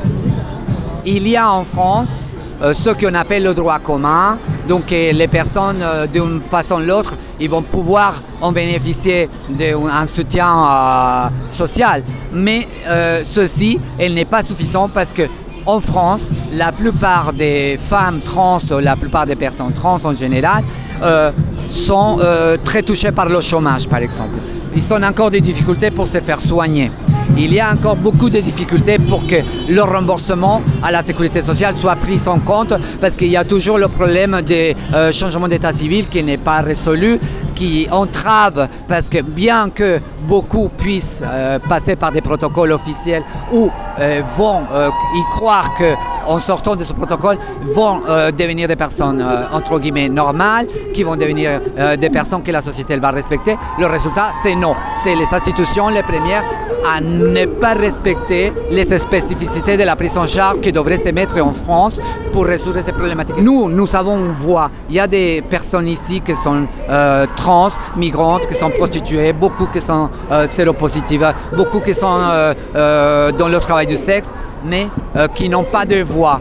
[1.05, 2.29] il y a en France
[2.63, 4.39] euh, ce qu'on appelle le droit commun.
[4.69, 10.07] Donc euh, les personnes, euh, d'une façon ou l'autre, ils vont pouvoir en bénéficier d'un
[10.07, 12.03] soutien euh, social.
[12.33, 15.23] Mais euh, ceci, elle n'est pas suffisant parce que
[15.67, 20.65] en France, la plupart des femmes trans, la plupart des personnes trans en général,
[21.03, 21.31] euh,
[21.71, 24.37] sont euh, très touchées par le chômage, par exemple.
[24.75, 26.91] Ils ont encore des difficultés pour se faire soigner.
[27.37, 29.37] Il y a encore beaucoup de difficultés pour que
[29.69, 33.79] le remboursement à la sécurité sociale soit pris en compte parce qu'il y a toujours
[33.79, 37.19] le problème des euh, changements d'état civil qui n'est pas résolu,
[37.59, 43.69] qui entrave parce que bien que beaucoup puissent euh, passer par des protocoles officiels ou
[43.99, 45.95] euh, vont euh, y croire que
[46.27, 47.39] en sortant de ce protocole
[47.75, 48.03] vont
[48.37, 51.59] devenir des personnes entre guillemets normales, qui vont devenir
[51.99, 53.57] des personnes que la société elle va respecter.
[53.79, 54.75] Le résultat, c'est non.
[55.03, 56.45] C'est les institutions les premières
[56.85, 61.41] à ne pas respecter les spécificités de la prise en charge qui devrait se mettre
[61.41, 61.99] en France
[62.33, 63.41] pour résoudre ces problématiques.
[63.41, 64.71] Nous, nous avons une voix.
[64.89, 69.67] Il y a des personnes ici qui sont euh, trans, migrantes, qui sont prostituées, beaucoup
[69.67, 74.29] qui sont euh, séropositives, beaucoup qui sont euh, dans le travail du sexe,
[74.65, 74.89] mais
[75.35, 76.41] qui n'ont pas de voix.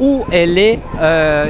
[0.00, 0.80] Où elle est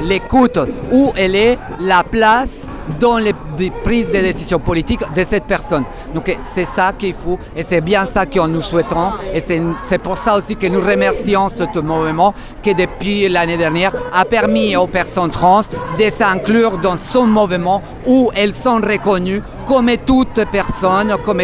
[0.02, 0.58] l'écoute,
[0.92, 2.63] où elle est la place
[3.00, 3.34] dans les
[3.82, 5.84] prises de décision politiques de cette personne.
[6.14, 10.16] Donc c'est ça qu'il faut et c'est bien ça que nous souhaitons et c'est pour
[10.18, 15.30] ça aussi que nous remercions ce mouvement qui depuis l'année dernière a permis aux personnes
[15.30, 15.62] trans
[15.98, 21.40] de s'inclure dans son mouvement où elles sont reconnues comme toute personne, comme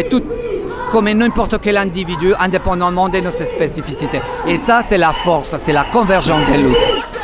[0.91, 4.21] comme n'importe quel individu, indépendamment de nos spécificités.
[4.45, 7.20] Et ça, c'est la force, c'est la convergence des luttes.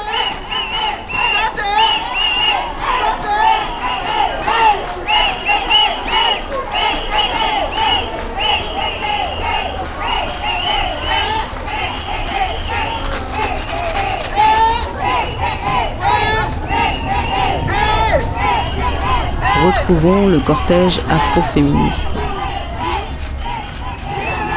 [19.68, 22.06] Retrouvons le cortège afroféministe.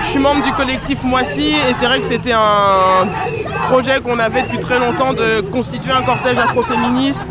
[0.03, 3.09] Je suis membre du collectif Moissy et c'est vrai que c'était un
[3.68, 7.25] projet qu'on avait depuis très longtemps de constituer un cortège afroféministe.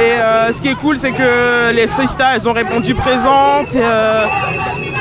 [0.00, 3.76] Et euh, ce qui est cool, c'est que les sistas, elles ont répondu présentes.
[3.76, 4.24] Euh,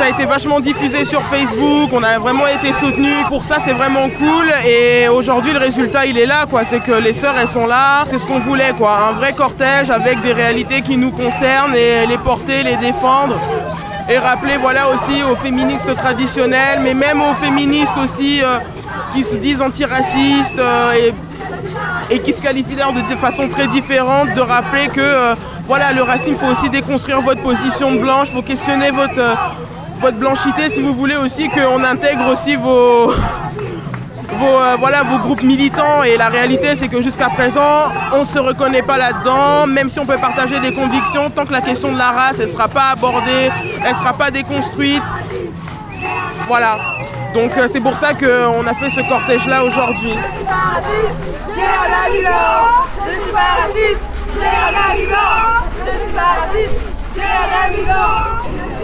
[0.02, 3.24] ça a été vachement diffusé sur Facebook, on a vraiment été soutenus.
[3.28, 4.52] Pour ça, c'est vraiment cool.
[4.66, 6.48] Et aujourd'hui, le résultat, il est là.
[6.50, 6.66] quoi.
[6.66, 8.04] C'est que les sœurs, elles sont là.
[8.06, 8.74] C'est ce qu'on voulait.
[8.76, 8.98] quoi.
[9.10, 13.40] Un vrai cortège avec des réalités qui nous concernent et les porter, les défendre
[14.10, 18.58] et rappeler voilà aussi aux féministes traditionnels, mais même aux féministes aussi euh,
[19.14, 21.12] qui se disent antiracistes euh,
[22.10, 25.36] et, qui se qualifient d'ailleurs de, façon très différente, de rappeler que euh,
[25.68, 29.22] voilà le racisme, il faut aussi déconstruire votre position de blanche, faut questionner votre,
[30.02, 33.12] votre blanchité si vous voulez aussi qu'on intègre aussi vos,
[34.40, 38.26] vos, euh, voilà, vos groupes militants et la réalité c'est que jusqu'à présent on ne
[38.26, 41.92] se reconnaît pas là-dedans, même si on peut partager des convictions, tant que la question
[41.92, 43.52] de la race elle ne sera pas abordée,
[43.86, 45.04] elle ne sera pas déconstruite.
[46.48, 46.78] Voilà.
[47.36, 50.14] Donc euh, c'est pour ça qu'on a fait ce cortège là aujourd'hui.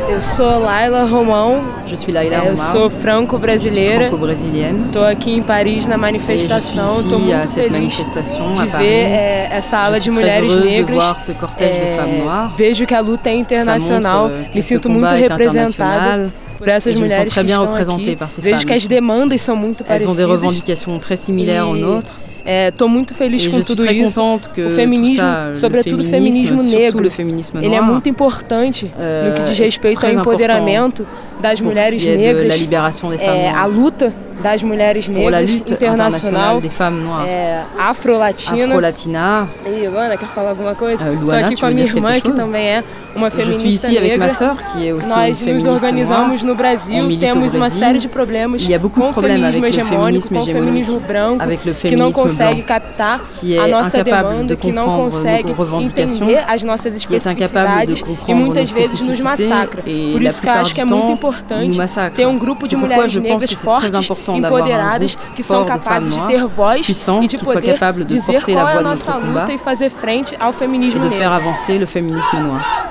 [0.10, 1.62] Eu sou Laila Romão.
[1.88, 2.72] Je suis Laila Eu Romão.
[2.72, 4.08] sou franco-brasileira.
[4.08, 4.86] franco-brésilienne.
[4.86, 7.00] Estou aqui em Paris na manifestação.
[7.00, 8.86] Et je suis Estou ici à muito cette feliz manifestation de à ver Paris.
[8.88, 10.96] eh, essa ala Je de suis très mulheres heureuse de negras.
[10.96, 12.52] voir ce cortège de Eh, femmes noires.
[12.58, 14.02] Vejo que a luta é internacional.
[14.04, 16.32] Ça montre, euh, Me que sinto ce muito combat est representada international.
[16.60, 18.16] por essas Et je me sens mulheres très que bien estão représentée aqui.
[18.16, 20.32] par ces Vejo femmes que as demandas são muito Elles ont des parecidas.
[20.32, 22.14] revendications très similaires aux E nôtres.
[22.50, 24.16] Estou muito feliz Et com je suis tudo très isso.
[24.16, 27.58] contente que o feminismo, tout ça, le sobretudo o féminisme, feminismo surtout negro, le féminisme
[27.58, 31.06] ele é noir, muito importante no que diz é respeito ao très empoderamento
[31.42, 33.64] das pour ce mulheres qui est de negras, la libération des femmes é, noires.
[33.64, 37.28] a luta das mulheres Pour la negras lutte internacional, internationale des femmes noires.
[37.30, 38.66] é, afro-latina.
[38.66, 39.48] Afro-latina.
[39.66, 41.04] E Luana, quer falar alguma coisa?
[41.04, 42.66] Euh, Estou Luana, aqui tu com a veux minha dire quelque irmã, que chose também
[42.68, 42.84] é
[43.16, 44.28] uma Je suis feminista ici avec negra.
[44.28, 46.46] ma sœur, qui est aussi Nós une nos féministe organizamos noire.
[46.46, 47.80] no On Brasil, milite au temos uma Brésil.
[47.80, 50.28] série de problemas Il y a beaucoup com de o problèmes avec feminismo le hegemônico,
[50.28, 53.54] féminisme com o feminismo hégémonique, branco, avec le que não féminisme consegue blanc, captar qui
[53.54, 56.94] est a nossa incapable demanda, de que não comprendre consegue nos revendications, entender as nossas
[57.06, 59.82] qui est incapable de especificidades e comprendre muitas nos vezes nos spécificités, massacra.
[59.88, 61.76] et Por la isso que eu acho plupart que é du muito temps, importante nous
[61.78, 62.16] massacre.
[62.18, 63.84] ter um grupo de C'est pourquoi mulheres je pense negras que c'est fortes,
[64.34, 66.56] très important d'avoir un empoderadas, groupe que são fort de capazes de femmes ter noires,
[66.56, 68.80] voz puissants, e de qui soient poder capables de dizer porter la qual é voix
[68.80, 71.20] a de nossa notre combat luta e fazer frente ao et feminismo de negro.
[71.20, 72.88] faire avancer le féminisme noir.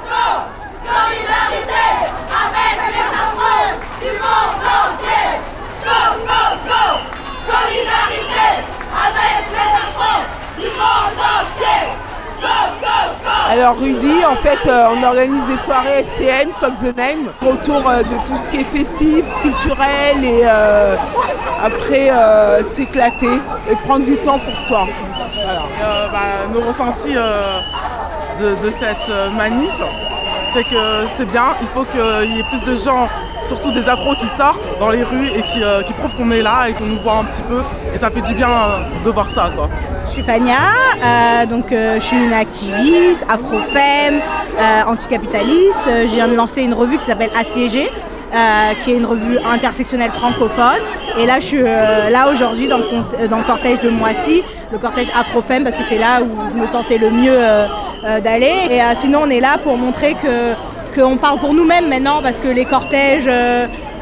[13.49, 17.99] Alors Rudy, en fait, euh, on organise des soirées FTN, Fuck the Name, autour euh,
[18.03, 20.97] de tout ce qui est festif, culturel et euh,
[21.63, 22.11] après
[22.75, 23.39] s'éclater
[23.71, 24.87] et prendre du temps pour soi.
[25.35, 26.09] Voilà.
[26.11, 26.19] Bah,
[26.53, 29.71] nos ressentis de, cette manif,
[30.53, 33.09] c'est que c'est bien, il faut qu'il y ait plus de gens,
[33.45, 36.69] surtout des afros qui sortent dans les rues et qui, qui prouvent qu'on est là
[36.69, 37.63] et qu'on nous voit un petit peu.
[37.95, 38.49] Et ça fait du bien
[39.05, 39.51] de voir ça.
[39.55, 39.69] Quoi.
[40.17, 40.55] Suis Fania,
[41.05, 44.19] euh, donc euh, je suis une activiste, afro-femme,
[44.59, 45.79] euh, anticapitaliste.
[45.89, 47.91] Euh, Je viens de lancer une revue qui s'appelle Assiégé,
[48.83, 50.81] qui est une revue intersectionnelle francophone.
[51.19, 55.65] Et là, je suis là aujourd'hui dans, dans le cortège de Moissy, le cortège afro-femme,
[55.65, 57.39] parce que c'est là où je me sentais le mieux
[58.25, 58.55] d'aller.
[58.71, 60.55] Et sinon, on est là pour montrer que
[60.99, 63.29] qu'on parle pour nous-mêmes maintenant, parce que les cortèges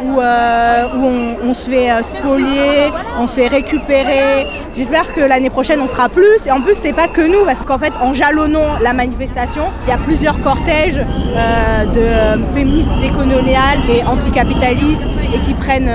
[0.03, 4.47] où, euh, on, se fait euh, spolier, on se fait récupérer.
[4.77, 6.47] J'espère que l'année prochaine on sera plus.
[6.47, 9.91] Et en plus c'est pas que nous, parce qu'en fait en jalonnant la manifestation, il
[9.91, 15.05] y a plusieurs cortèges euh, de féministes décoloniales et anticapitalistes
[15.35, 15.91] et qui prennent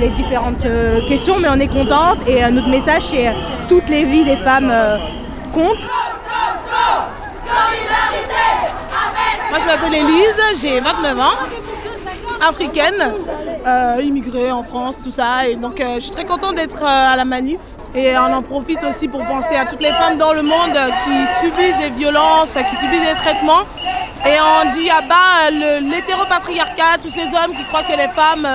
[0.00, 0.66] les différentes
[1.08, 1.36] questions.
[1.40, 3.32] Mais on est contente et notre message c'est
[3.68, 4.72] toutes les vies des femmes
[5.52, 5.86] comptent.
[9.52, 11.34] Moi, je m'appelle Elise, j'ai 29 ans,
[12.42, 13.14] africaine,
[13.66, 15.46] euh, immigrée en France, tout ça.
[15.48, 17.58] Et donc, euh, je suis très contente d'être euh, à la manif.
[17.94, 21.46] Et on en profite aussi pour penser à toutes les femmes dans le monde qui
[21.46, 23.64] subissent des violences, qui subissent des traitements.
[24.26, 28.48] Et on dit à bas l'hétéropatriarcat, tous ces hommes qui croient que les femmes,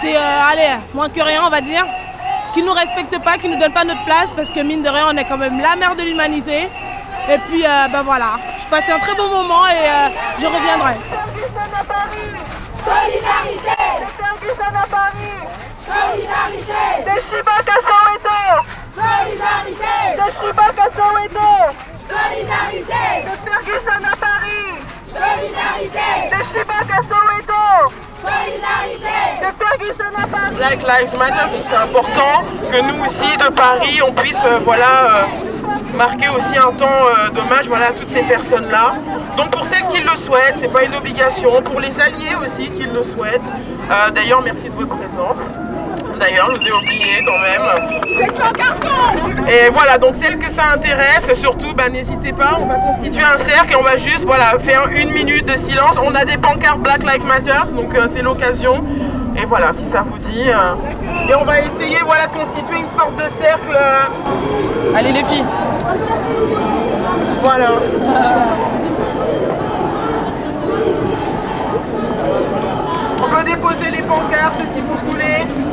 [0.00, 1.84] c'est, allez, moins que rien, on va dire,
[2.54, 5.06] qui nous respectent pas, qui nous donnent pas notre place, parce que mine de rien,
[5.12, 6.68] on est quand même la mère de l'humanité.
[7.28, 10.94] Et puis, ben voilà, je passais un très bon moment et je reviendrai.
[12.80, 13.80] Solidarité.
[14.16, 15.40] Ferguson à Paris
[15.84, 16.82] Solidarité.
[17.04, 18.40] Des à Soweto
[18.88, 19.94] Solidarité.
[20.16, 21.48] Des à Soweto
[22.10, 23.04] Solidarité.
[23.26, 24.70] De Ferguson à Paris
[25.12, 26.08] Solidarité.
[26.30, 27.62] Des à Soweto
[28.14, 29.18] Solidarité.
[29.40, 34.12] De Ferguson à Paris Black Lives Matter, c'est important que nous aussi de Paris, on
[34.12, 35.49] puisse euh, voilà, euh,
[35.96, 38.94] marquer aussi un temps euh, d'hommage voilà, à toutes ces personnes-là.
[39.36, 41.62] Donc pour celles qui le souhaitent, c'est pas une obligation.
[41.62, 43.40] Pour les alliés aussi qui le souhaitent.
[43.90, 45.36] Euh, D'ailleurs, merci de votre présence.
[46.18, 47.62] D'ailleurs, je vous ai oublié quand même.
[49.48, 53.38] Et voilà, donc celles que ça intéresse, surtout, bah, n'hésitez pas, on va constituer un
[53.38, 55.96] cercle et on va juste voilà, faire une minute de silence.
[56.02, 58.84] On a des pancartes Black Lives Matter, donc euh, c'est l'occasion.
[59.40, 60.50] Et voilà, si ça vous dit.
[60.50, 60.74] euh,
[61.28, 63.74] Et on va essayer voilà, de constituer une sorte de cercle.
[63.74, 65.44] euh, Allez les filles
[67.42, 67.70] Voilà.
[73.22, 75.69] On peut déposer les pancartes si vous voulez.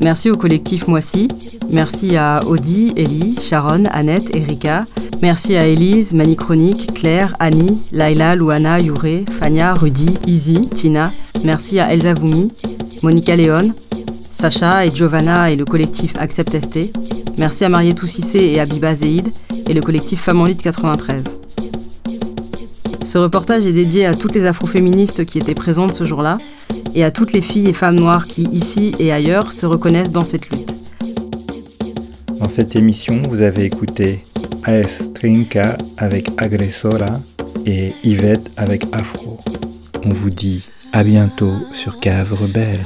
[0.00, 1.28] Merci au collectif Moissy.
[1.70, 4.86] Merci à Audi, Ellie, Sharon, Annette, Erika.
[5.20, 11.12] Merci à Élise, Mani Chronique, Claire, Annie, Laila, Luana, Yuré, Fania, Rudy, Izzy, Tina.
[11.44, 12.52] Merci à Elsa Voumi,
[13.02, 13.72] Monica Léon,
[14.30, 16.92] Sacha et Giovanna et le collectif Accept ST.
[17.38, 19.26] Merci à Marietou Cissé et à Biba Zeid
[19.68, 21.37] et le collectif Femmes en lutte 93.
[23.08, 26.36] Ce reportage est dédié à toutes les afroféministes qui étaient présentes ce jour-là
[26.94, 30.24] et à toutes les filles et femmes noires qui, ici et ailleurs, se reconnaissent dans
[30.24, 30.74] cette lutte.
[32.38, 34.22] Dans cette émission, vous avez écouté
[34.64, 37.18] AS Trinka avec Agressora
[37.64, 39.40] et Yvette avec Afro.
[40.04, 42.84] On vous dit à bientôt sur Cave Rebelle.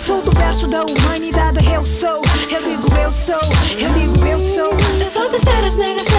[0.00, 0.22] Sou.
[0.22, 2.22] Do berço da humanidade eu sou.
[2.50, 3.40] Eu digo eu sou,
[3.78, 4.70] eu digo eu sou.
[5.00, 6.13] Eu sou das terras negras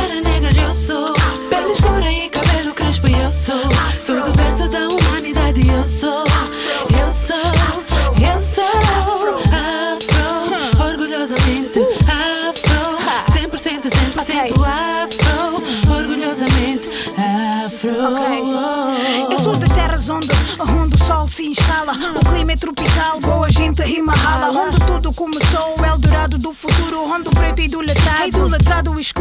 [28.36, 29.15] do letrado escuro.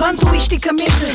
[0.00, 1.14] Bantuisticamente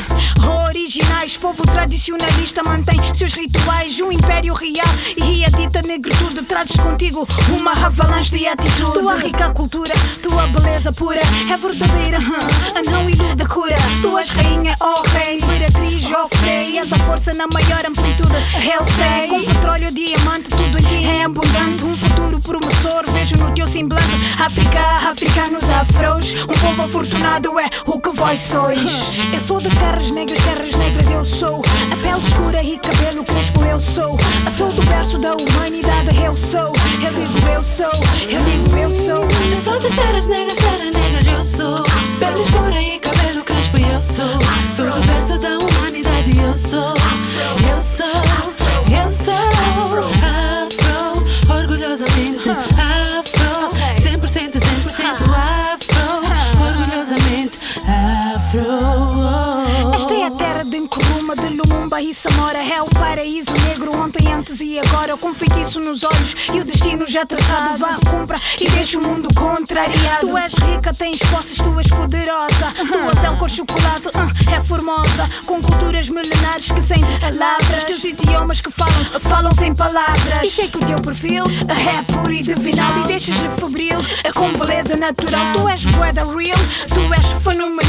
[0.64, 4.00] originais, povo tradicionalista mantém seus rituais.
[4.00, 6.42] Um império real e a dita negritude.
[6.42, 8.92] Trazes contigo uma avalanche de atitude.
[8.92, 12.20] Tua rica cultura, tua beleza pura é verdadeira.
[12.20, 13.74] hum, Não iluda cura.
[14.00, 16.78] Tu és rainha, oh rei, imperatriz, oh frei.
[16.78, 18.36] És a força na maior amplitude.
[18.72, 21.82] Eu sei, com petróleo, diamante, tudo em ti é abundante.
[21.84, 24.06] Um futuro promissor, vejo no teu semblante.
[24.38, 24.80] África,
[25.10, 26.34] africanos, afros.
[26.44, 28.75] Um povo afortunado é o que vós sois.
[29.32, 31.62] Eu sou das terras negras, terras negras eu sou.
[31.90, 34.18] A pele escura e cabelo crespo eu sou.
[34.44, 36.72] Eu sou do berço da humanidade eu sou.
[37.02, 37.90] Eu digo eu sou,
[38.28, 39.24] eu digo eu sou.
[39.24, 40.45] Eu sou das terras negras
[65.96, 70.28] nos olhos e o destino já traçado Vá, compra e deixa o mundo contrariado.
[70.28, 72.72] Tu és rica, tens posses, tu és poderosa.
[72.76, 75.30] Tua pele cor chocolate ah, é formosa.
[75.46, 77.84] Com culturas milenares que sem palavras.
[77.84, 80.42] Teus idiomas que falam, falam sem palavras.
[80.42, 84.52] E sei que o teu perfil é puro e divinal E deixas-lhe febril, é com
[84.52, 85.56] beleza natural.
[85.56, 87.85] Tu és boeda real, tu és fenomenal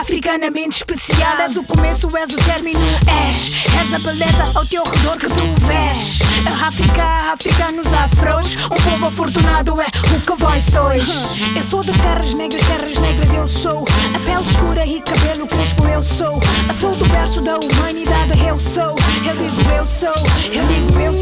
[0.00, 1.40] Africanamente especial.
[1.40, 2.80] És o começo, és o término,
[3.28, 3.50] és
[3.80, 6.20] És a beleza ao teu redor que tu vês.
[6.66, 11.08] África, africanos, afros Um povo afortunado é o que vós sois.
[11.56, 13.84] Eu sou das terras negras, terras negras eu sou.
[14.14, 16.40] A pele escura e cabelo crespo eu sou.
[16.80, 18.96] Sou do berço da humanidade eu sou.
[19.26, 20.14] Eu digo eu sou,
[20.52, 21.19] eu digo eu sou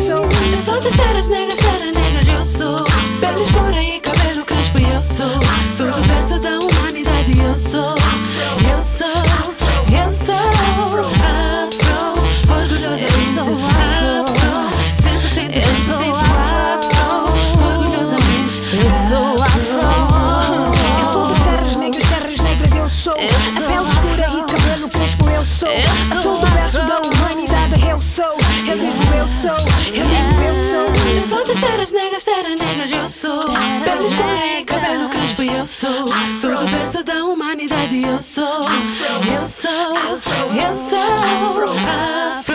[38.09, 38.61] humanidade eu sou.
[39.33, 39.71] Eu sou,
[40.65, 42.48] eu sou afro,